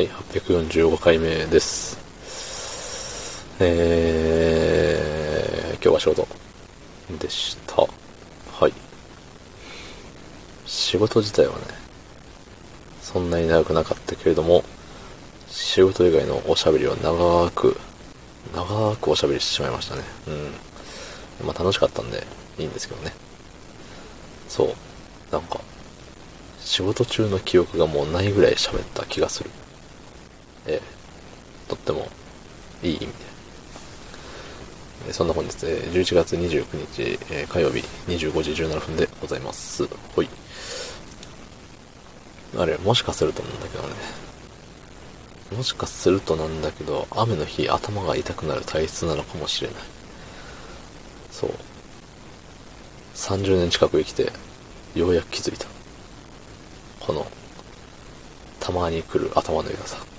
[0.00, 1.98] はい、845回目です。
[3.60, 6.26] えー、今日は仕事
[7.20, 7.82] でした。
[7.82, 8.72] はい。
[10.64, 11.60] 仕事自体はね、
[13.02, 14.64] そんなに長くなかったけれども、
[15.48, 17.76] 仕事以外のおしゃべりを長く、
[18.54, 20.02] 長くおしゃべりしてしまいましたね。
[21.42, 21.46] うん。
[21.46, 22.26] まあ楽しかったんで、
[22.58, 23.12] いいんですけどね。
[24.48, 24.68] そう。
[25.30, 25.60] なんか、
[26.58, 29.50] 仕事中の記憶がもうないぐらい喋った気がする。
[30.66, 30.82] ええ
[31.68, 32.08] とっても
[32.82, 33.12] いい意味で。
[35.08, 37.78] えそんな本日、えー11月29日、え火曜日
[38.08, 39.86] 25時17分でございます。
[40.14, 40.28] ほい。
[42.56, 43.94] あれ、もしかするとなんだけどね。
[45.56, 49.76] もしかするとなんだけど、雨の日頭が痛くなる体質なのかもしれない。
[51.30, 51.50] そう。
[53.14, 54.32] 30年近く生きて、
[54.94, 55.66] ようやく気づいた。
[57.00, 57.26] この、
[58.58, 60.09] たまに来る頭の痛さ。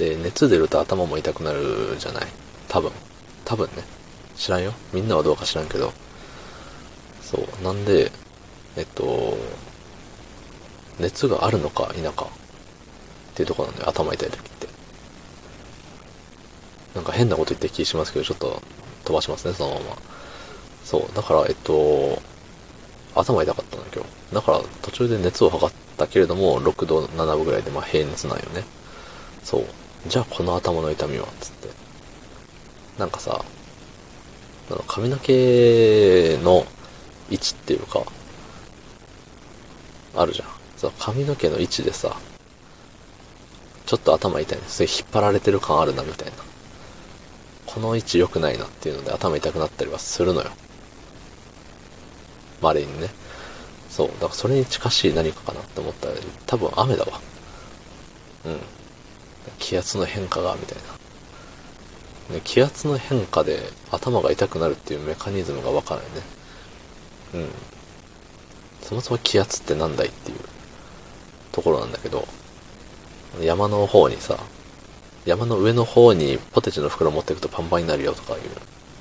[0.00, 2.26] で、熱出ると頭も痛くなるじゃない？
[2.68, 2.90] 多分。
[3.44, 3.84] 多分ね。
[4.34, 4.72] 知らんよ。
[4.94, 5.92] みんなはどうか知らんけど。
[7.22, 7.62] そう。
[7.62, 8.10] なんで、
[8.78, 9.36] えっと、
[10.98, 13.88] 熱があるのか否かっていうとこなんだよ。
[13.90, 14.68] 頭痛い時って。
[16.94, 18.62] なんか変なこと言って気しますけど、ちょっと
[19.04, 19.96] 飛ばしますね、そのまま。
[20.82, 21.14] そう。
[21.14, 22.22] だから、えっと、
[23.14, 24.34] 頭痛かったの今日。
[24.34, 28.64] だから途中で熱を測ったけれども、6度、7分ぐらいで、まあ平熱なんよね。
[29.44, 29.66] そう。
[30.06, 31.68] じゃあこの頭の痛みはつって。
[32.98, 33.44] なんかさ、
[34.86, 36.66] 髪の毛の
[37.30, 38.02] 位置っていうか、
[40.16, 40.48] あるじゃん。
[40.76, 42.16] そ髪の毛の位置でさ、
[43.86, 44.64] ちょっと頭痛いね。
[44.68, 46.32] それ引っ張られてる感あるな、みたいな。
[47.66, 50.50] この位置良くないなっていうので頭痛くなったりはするのよ。
[52.60, 53.08] 稀にね。
[53.88, 54.08] そう。
[54.08, 56.14] だからそれに近しい何かかなって思ったら、
[56.46, 57.20] 多分雨だわ。
[58.46, 58.60] うん。
[59.58, 60.78] 気圧の変化が、みたい
[62.28, 62.34] な。
[62.34, 63.58] ね、気圧の変化で
[63.90, 66.22] 頭が痛くなるっていうメカニズムがわからないね。
[67.34, 67.48] うん。
[68.82, 70.38] そもそも気圧ってなんだいっていう
[71.52, 72.26] ところなんだけど、
[73.40, 74.38] 山の方にさ、
[75.24, 78.40] 山の上の方にポテチの袋持っていくとパンパンになるよとかいう、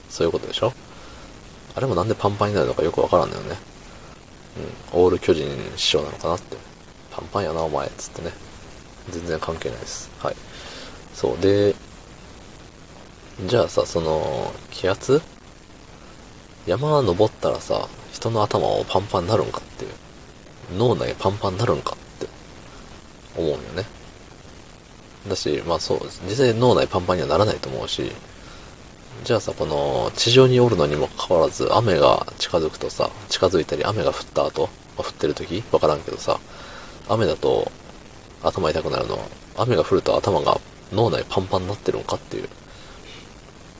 [0.09, 0.73] そういうことでしょ？
[1.75, 3.55] あれもなんでパンパンになるのかよくわからんのよね。
[4.93, 4.99] うん。
[5.01, 6.57] オール巨人師匠なのかなって。
[7.11, 7.91] パンパンやな、お前っ。
[7.97, 8.31] つってね。
[9.11, 10.09] 全然関係ないです。
[10.19, 10.35] はい。
[11.13, 11.37] そう。
[11.39, 11.75] で、
[13.47, 15.21] じゃあさ、その、気圧？
[16.67, 19.91] 山登ったらさ、人の頭をパンパンになるんかっていう。
[20.77, 22.27] 脳内パンパンになるんかって
[23.35, 23.85] 思うよね。
[25.27, 28.11] だし、まあそう、実際脳内パンパンにはならないと思うし、
[29.23, 35.63] じゃあさ、この地上におるのにもかかわらず、雨が近づくとさ、近づいたり雨が降った後、まあ、降ってる時？
[35.71, 36.39] わからんけどさ、
[37.07, 37.71] 雨だと
[38.43, 39.25] 頭痛くなるのは、
[39.57, 40.59] 雨が降ると頭が
[40.93, 42.49] 脳内パンパンになってるんかっていう。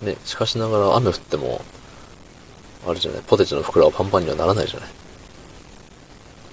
[0.02, 1.62] ね、しかしながら雨降っても、
[2.88, 4.90] あれじゃない、ポテチの袋はパンパンにはならないじゃない。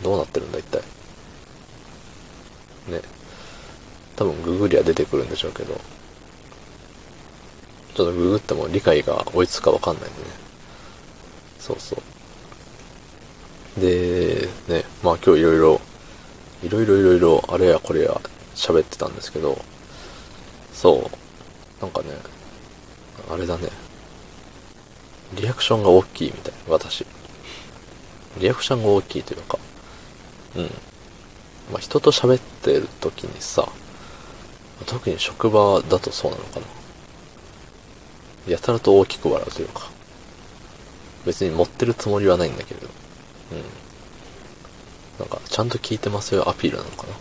[0.02, 0.82] どうなってるんだ、一体。
[2.88, 3.00] ね。
[4.16, 5.74] 多分ググりは出てくるんでしょうけど、
[7.94, 10.26] ちょっとググっても理解が追いつくかわかんないんでね。
[11.58, 11.96] そうそ
[13.76, 13.80] う。
[13.80, 15.80] で、ね、まあ今日いろいろ、
[16.62, 18.20] いろいろいろいろ、あれやこれや
[18.54, 19.58] 喋ってたんですけど、
[20.72, 22.08] そう、なんかね、
[23.30, 23.68] あれだね、
[25.34, 27.06] リアクションが大きいみたい、私。
[28.38, 29.58] リアクションが大きいというか、
[30.56, 30.64] うん。
[31.72, 33.68] まあ人と喋ってる時にさ、
[34.86, 36.66] 特に職場だとそうなのかな。
[38.46, 39.90] やたらと大きく笑うというか、
[41.24, 42.86] 別に持ってるつもりはないんだけれど、
[43.52, 43.85] うん。
[45.18, 47.14] なんか、ちゃんと聞いてますよアピールなのかな。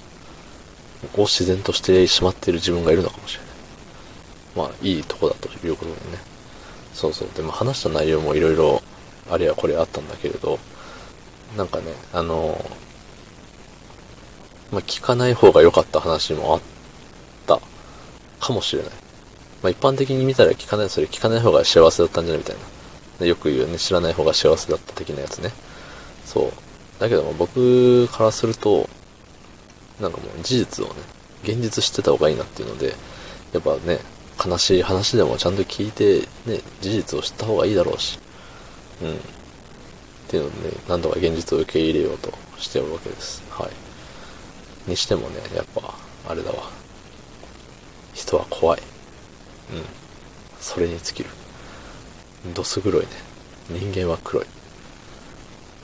[1.17, 4.67] を自然としてしまっている自分がいるのかもしれない。
[4.69, 6.17] まあ、いいとこだということでね。
[6.93, 7.29] そうそう。
[7.35, 8.81] でも話した内容もいろいろ、
[9.29, 10.59] あれやこれあったんだけれど、
[11.57, 12.63] なんかね、あの
[14.71, 16.61] まあ、聞かない方が良かった話もあっ
[17.45, 17.59] た
[18.39, 18.91] かもしれない。
[19.61, 22.55] まあ、一般的に見たら聞かない、それ聞かない方が幸せだったんじゃないみたい
[23.19, 23.25] な。
[23.25, 25.51] よく言うね、知らない方が幸せだった的なやつね。
[26.25, 26.64] そう。
[26.99, 28.89] だけども僕からすると、
[29.99, 30.95] なんかもう事実をね、
[31.43, 32.95] 現実知ってた方がいいなっていうので、
[33.53, 33.99] やっぱね、
[34.43, 38.19] 悲しい話でもちゃんと聞いて、ね、事実を知った方がいいだろうし、
[39.01, 39.13] うん。
[39.15, 39.17] っ
[40.27, 43.43] ていうのでね、なんとか現実を受け入れようとしておるわけです。
[43.49, 43.69] は
[44.87, 44.89] い。
[44.89, 45.93] にしてもね、やっぱ、
[46.27, 46.69] あれだわ。
[48.13, 48.81] 人は怖い。
[49.73, 49.83] うん。
[50.59, 51.29] それに尽きる。
[52.53, 53.07] どす黒いね。
[53.69, 54.45] 人間は黒い。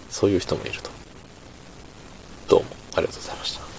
[0.10, 1.01] そういう人もいると。
[2.52, 2.66] どうも
[2.98, 3.71] ありがとうございました。